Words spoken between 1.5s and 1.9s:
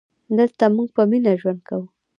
کوو